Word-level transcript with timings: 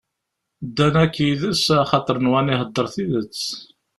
Ddan 0.67 0.95
akk 1.03 1.15
yid-s 1.25 1.65
axaṭer 1.83 2.15
nwan 2.19 2.51
iheddeṛ 2.53 2.85
tidett. 2.93 3.41